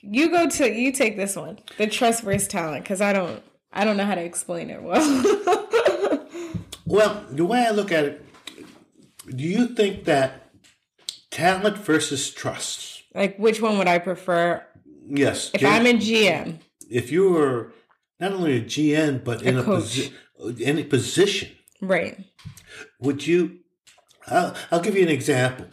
[0.02, 3.42] You go to you take this one, the trust versus talent, because I don't
[3.72, 5.00] I don't know how to explain it well.
[6.88, 8.24] Well, the way I look at it,
[9.28, 10.50] do you think that
[11.32, 13.02] talent versus trust?
[13.14, 14.62] like, which one would I prefer
[15.08, 15.50] Yes.
[15.54, 16.58] if I'm a GM?
[16.90, 17.72] if you were
[18.20, 19.82] not only a GM but in a, coach.
[20.38, 22.18] posi- any position, Right.
[23.00, 23.58] would you?
[24.28, 25.66] I'll, I'll give you an example.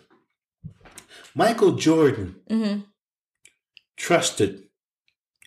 [1.36, 2.82] Michael Jordan Mm-hmm.
[3.98, 4.64] trusted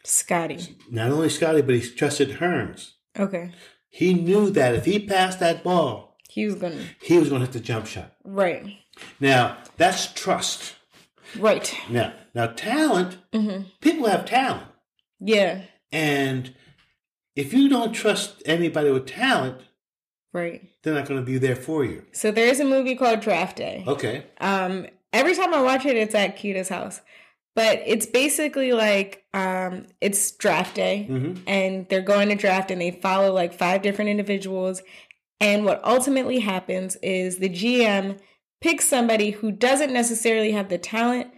[0.05, 0.77] Scotty.
[0.91, 2.93] not only Scotty, but he trusted Hearns.
[3.19, 3.53] Okay.
[3.89, 6.81] He knew that if he passed that ball, He was gonna.
[7.03, 8.13] he was going to hit the jump shot.
[8.25, 8.65] Right.
[9.21, 10.76] Now that's trust.
[11.39, 11.75] Right.
[11.91, 13.19] Now, now talent.
[13.33, 13.63] Mm-hmm.
[13.81, 14.67] People have talent,
[15.21, 15.63] Yeah.
[15.93, 16.55] and
[17.35, 19.61] if you don't trust anybody with talent,
[20.33, 20.63] Right.
[20.83, 22.05] they're not going to be there for you.
[22.13, 23.85] So there's a movie called Draft Day.
[23.87, 24.25] Okay.
[24.41, 27.01] Um, every time I watch it, it's at Kita's house.
[27.55, 31.39] But it's basically like um, it's draft day, Mhm.
[31.47, 34.83] and they're going to draft, and they follow like five different individuals.
[35.41, 38.19] And what ultimately happens is the GM
[38.61, 41.31] picks somebody who doesn't necessarily have the talent,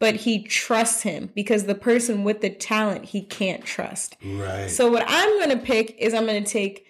[0.00, 4.16] but he trusts him because the person with the talent he can't trust.
[4.24, 4.68] Right.
[4.68, 6.86] So what I'm going to pick is I'm going to take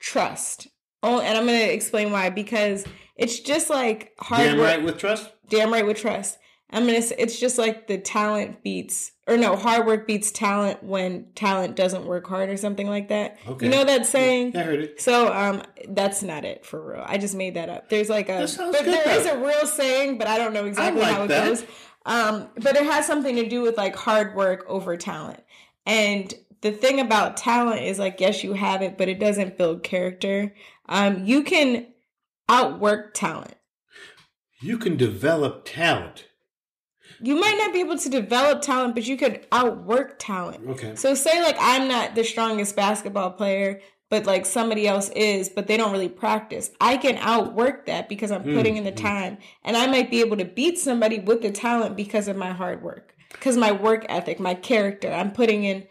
[0.00, 0.68] trust.
[1.02, 2.84] Oh, and I'm going to explain why because
[3.16, 4.66] it's just like hard Damn work.
[4.66, 5.30] right with trust.
[5.48, 6.38] Damn right with trust.
[6.70, 7.02] I'm gonna.
[7.02, 11.76] Say, it's just like the talent beats, or no, hard work beats talent when talent
[11.76, 13.38] doesn't work hard, or something like that.
[13.46, 13.66] Okay.
[13.66, 14.52] You know that saying.
[14.54, 15.00] Yeah, I heard it.
[15.00, 17.04] So um, that's not it for real.
[17.06, 17.90] I just made that up.
[17.90, 19.42] There's like a, but there is though.
[19.42, 21.46] a real saying, but I don't know exactly like how it that.
[21.46, 21.64] goes.
[22.06, 25.42] Um, but it has something to do with like hard work over talent.
[25.86, 29.82] And the thing about talent is like, yes, you have it, but it doesn't build
[29.82, 30.54] character.
[30.88, 31.86] Um, you can
[32.48, 33.54] outwork talent.
[34.60, 36.26] You can develop talent.
[37.20, 40.68] You might not be able to develop talent, but you could outwork talent.
[40.68, 40.94] Okay.
[40.96, 45.66] So say like I'm not the strongest basketball player, but like somebody else is, but
[45.66, 46.70] they don't really practice.
[46.80, 48.96] I can outwork that because I'm hmm, putting in the hmm.
[48.96, 49.38] time.
[49.64, 52.82] And I might be able to beat somebody with the talent because of my hard
[52.82, 53.14] work.
[53.32, 55.86] Because my work ethic, my character, I'm putting in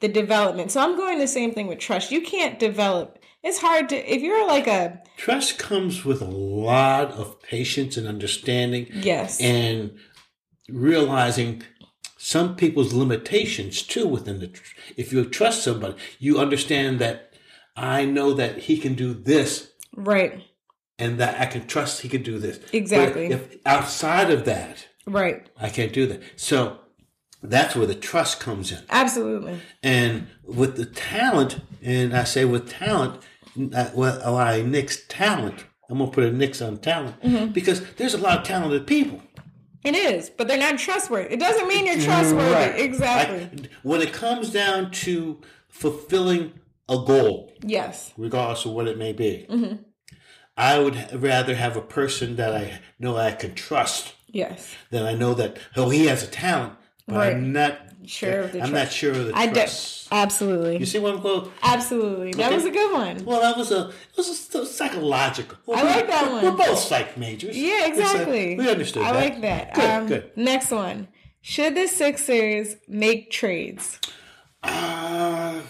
[0.00, 0.70] the development.
[0.70, 2.10] So I'm going the same thing with trust.
[2.10, 3.18] You can't develop.
[3.42, 8.06] It's hard to if you're like a Trust comes with a lot of patience and
[8.06, 9.40] understanding yes.
[9.40, 9.96] and
[10.72, 11.62] realizing
[12.16, 17.32] some people's limitations too within the tr- if you trust somebody you understand that
[17.76, 20.42] i know that he can do this right.
[20.98, 23.28] and that i can trust he can do this Exactly.
[23.28, 25.48] but if outside of that Right.
[25.60, 26.78] i can't do that so
[27.42, 29.60] that's where the trust comes in Absolutely.
[29.82, 33.20] and with the talent and i say with talent
[33.74, 37.52] uh, well i nix talent i'm gonna put a nix on talent Mm-hmm.
[37.52, 39.20] because there's a lot of talented people
[39.84, 41.34] It is, but they're not trustworthy.
[41.34, 42.52] It doesn't mean you're trustworthy.
[42.52, 42.78] Right.
[42.80, 43.64] Exactly.
[43.64, 46.52] I- when it comes down to fulfilling
[46.88, 48.12] a goal, yes.
[48.16, 49.76] regardless of what it may be, Mm-hmm.
[50.56, 54.74] I would rather have a person that I know I can trust Yes.
[54.90, 56.74] than I know that oh he has a talent,
[57.08, 57.32] but Right.
[57.34, 58.84] I'm not Sure of the I'm trust.
[58.84, 59.54] not sure of the I do.
[59.54, 60.08] trust.
[60.10, 60.78] Absolutely.
[60.78, 61.50] You see what I'm going?
[61.62, 62.32] Absolutely.
[62.32, 62.54] That Okay.
[62.56, 63.24] was a good one.
[63.24, 65.56] Well, that was a it was a, psychological.
[65.66, 66.44] Well, I we- like that one.
[66.44, 67.56] We're both psych majors.
[67.56, 68.56] Yeah, exactly.
[68.56, 69.02] we understood.
[69.04, 69.18] I that.
[69.20, 69.74] like that.
[69.74, 70.30] Good, um, good.
[70.36, 71.08] Next one.
[71.40, 73.98] Should the Sixers make trades
[74.62, 75.60] Uh,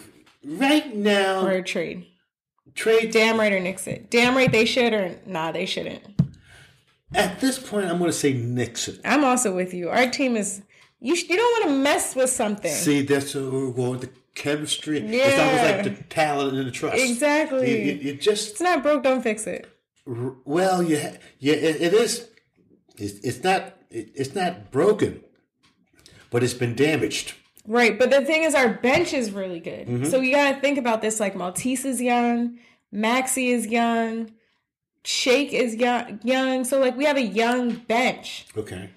[0.45, 2.07] right now, or a trade?
[2.75, 4.11] trade Damn right or nix it.
[4.11, 6.03] Damn right they should or nah they shouldn't.
[7.14, 8.99] At this point, I'm going to say Nixon.
[9.05, 9.90] I'm also with you.
[9.90, 10.62] Our team is
[11.03, 11.17] you.
[11.17, 12.73] sh- You don't want to mess with something.
[12.73, 14.99] See, that's what we're going the chemistry.
[14.99, 15.71] It's almost Yeah.
[15.77, 16.97] like the talent and the trust.
[16.97, 17.71] Exactly.
[17.71, 19.03] You, you, you just it's not broke.
[19.03, 19.69] Don't fix it.
[20.07, 22.29] well, you ha- yeah, it, it is.
[22.97, 23.75] It's, it's not.
[23.91, 25.23] It, it's not broken,
[26.31, 27.35] but it's been damaged.
[27.67, 29.87] Right, but the thing is, our bench is really good.
[29.87, 30.05] Mm-hmm.
[30.07, 31.21] So you got to think about this.
[31.21, 32.59] Like Matisse is young,
[32.91, 34.33] Maxey is young,
[35.05, 36.19] Shake is young.
[36.25, 38.47] Young, so like we have a young bench.
[38.57, 38.91] Okay,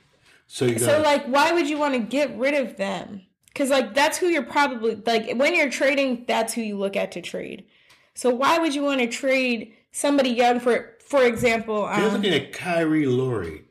[0.47, 0.81] so you got.
[0.81, 3.21] So like, why would you want to get rid of them?
[3.47, 6.25] Because like that's who you're probably like when you're trading.
[6.27, 7.65] That's who you look at to trade.
[8.13, 12.51] So why would you want to trade somebody young for, for example, um, looking at
[12.53, 13.63] Kyrie Lowry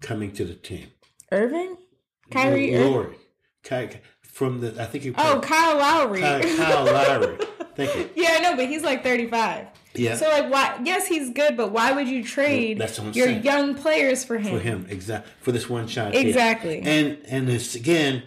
[0.00, 0.88] coming to the team.
[1.32, 1.76] Irving,
[2.30, 3.16] Kyrie, Ir- Lowry,
[3.62, 5.12] Ky- from the I think he.
[5.18, 6.20] oh Kyle Lowry.
[6.20, 7.38] Kyle, Kyle Lowry.
[7.74, 8.10] Thank you.
[8.16, 9.66] yeah, I know, but he's like 35.
[9.94, 10.16] Yeah.
[10.16, 10.78] So like, why?
[10.84, 12.88] Yes, he's good, but why would you trade your
[13.26, 13.42] saying.
[13.42, 14.54] young players for him?
[14.56, 16.14] for him exactly for this one shot.
[16.14, 16.80] Exactly.
[16.82, 18.22] and and it's again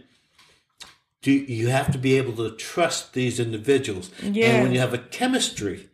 [1.22, 4.48] do you have to be able to trust these individuals Yeah.
[4.48, 5.88] and when you have a chemistry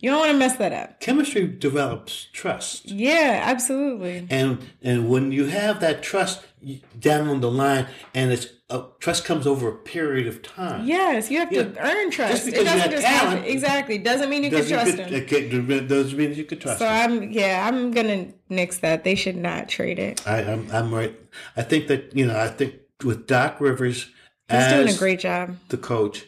[0.00, 0.98] You don't want to mess that up.
[1.00, 4.26] chemistry develops trust Yeah, absolutely.
[4.28, 6.42] and and when you have that trust
[6.98, 10.86] down on the line and it's uh, trust comes over a period of time.
[10.86, 12.32] Yes, you have to earn trust.
[12.32, 13.44] Just because it doesn't just talent happen.
[13.50, 13.98] Exactly.
[13.98, 15.70] Doesn't mean you can Doesn't trust mean- him.
[15.70, 16.86] it doesn't mean you can trust So.
[16.86, 19.04] I'm yeah, I'm gonna nix that.
[19.04, 20.26] They should not trade it.
[20.26, 21.14] I, I'm, I'm right.
[21.56, 22.38] I think that you know.
[22.38, 24.04] I think with Doc Rivers
[24.48, 25.56] He's as doing a great job.
[25.68, 26.24] the coach,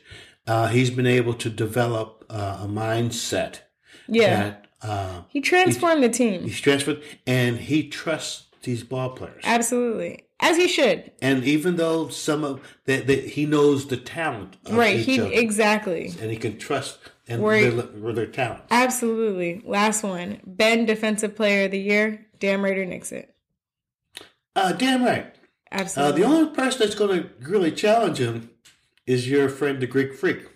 [0.47, 3.61] uh, he's been able to develop uh, a mindset
[4.09, 4.37] Yeah.
[4.43, 6.43] that uh, He transformed the team.
[6.43, 9.43] he's transferred, and he trusts these ball players.
[9.45, 10.24] Absolutely.
[10.41, 11.13] As he should.
[11.23, 14.99] And even though some of that, he knows the talent, of Right.
[14.99, 16.13] He other, exactly.
[16.21, 18.63] and he can trust and Where- their, their talent.
[18.71, 19.63] Absolutely.
[19.65, 20.41] Last one.
[20.45, 22.27] Ben defensive player of the year.
[22.41, 23.35] Damn right or nix it.
[24.57, 25.27] Uh, damn right.
[25.73, 26.21] Uh, Absolutely.
[26.21, 28.51] the only person that's going to really challenge him
[29.07, 30.47] is your friend, the Greek Freak.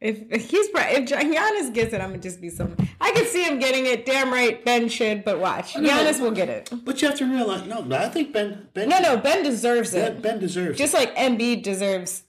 [0.00, 2.70] If, if he's pri- if Giannis gets it, I'm gonna just be so.
[3.00, 4.06] I can see him getting it.
[4.06, 5.24] Damn right, Ben should.
[5.24, 6.70] But watch, Giannis will get it.
[6.84, 10.12] But you have to realize, no, I think Ben Ben No, no, Ben deserves Ben,
[10.12, 10.22] it.
[10.22, 12.22] ben deserves Just like Embiid deserves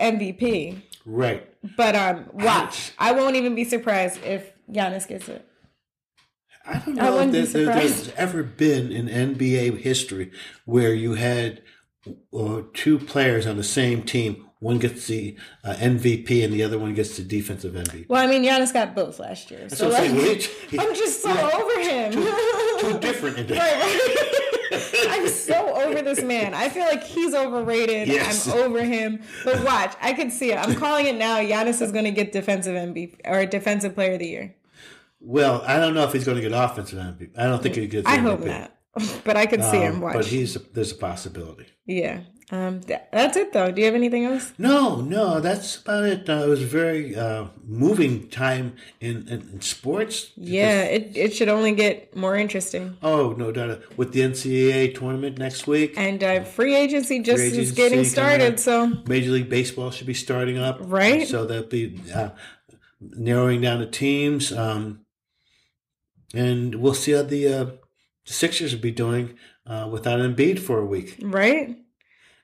[0.00, 0.80] MVP.
[1.04, 1.46] Right.
[1.76, 2.92] But um, watch.
[2.98, 5.46] I won't even be surprised if Giannis gets it.
[6.66, 8.04] I don't I know if wouldn't be there, there- surprised.
[8.06, 10.30] there's ever been in NBA history
[10.64, 11.62] where you had
[12.34, 14.46] uh, two players on the same team.
[14.60, 18.08] One gets the uh, MVP and the other one gets the defensive MVP.
[18.08, 20.50] Well, I mean, Giannis got both last year, so I'm like.
[20.72, 21.50] Well, I'm just so Yeah.
[21.54, 22.12] over him.
[22.12, 24.36] Two different Right, right.
[25.10, 26.52] I'm so over this man.
[26.54, 28.06] I feel like he's overrated.
[28.08, 28.46] Yes.
[28.46, 29.22] I'm over him.
[29.44, 30.56] But watch, I can see it.
[30.58, 31.38] I'm calling it now.
[31.38, 34.54] Giannis is going to get defensive MVP or defensive player of the year.
[35.20, 37.30] Well, I don't know if he's going to get offensive MVP.
[37.36, 38.06] I don't think he gets.
[38.06, 38.22] I MVP.
[38.22, 38.76] hope not.
[39.24, 39.96] But I could see him.
[39.96, 40.14] Um, Watch.
[40.14, 41.66] But he's there's a possibility.
[41.86, 42.20] yeah.
[42.52, 42.80] Um.
[42.80, 43.70] th- that's it though.
[43.70, 44.52] Do you have anything else?
[44.58, 46.28] No, no, that's about it.
[46.28, 50.32] Uh, it was a very uh, moving time in, in, in sports.
[50.36, 50.82] Yeah.
[50.82, 52.96] It it should only get more interesting.
[53.02, 53.82] Oh, no doubt.
[53.96, 58.58] With the NCAA tournament next week, And uh, free agency just Free is getting started.
[58.58, 60.78] So Major League Baseball should be starting up.
[60.80, 61.28] Right.
[61.28, 62.30] So that'll be uh,
[63.00, 64.52] narrowing down the teams.
[64.52, 65.04] Um,
[66.34, 67.64] and we'll see how the, uh,
[68.26, 69.36] the Sixers will be doing
[69.66, 71.18] uh, without Embiid for a week.
[71.22, 71.76] right.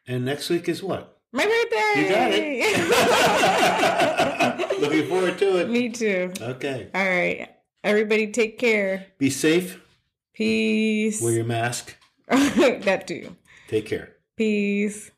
[0.09, 1.19] And next week is what?
[1.33, 2.03] My birthday.
[2.03, 2.31] You got
[4.71, 4.81] it.
[4.81, 5.69] Looking forward to it.
[5.69, 6.33] Me too.
[6.41, 6.89] Okay.
[6.95, 7.49] All right.
[7.83, 9.07] Everybody take care.
[9.19, 9.81] Be safe.
[10.33, 11.21] Peace.
[11.21, 11.97] Wear your mask.
[12.29, 13.35] that too.
[13.69, 14.13] Take care.
[14.37, 15.11] Peace.